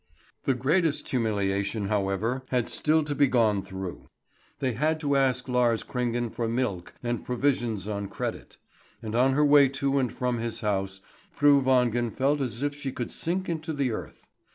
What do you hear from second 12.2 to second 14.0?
as if she could sink into the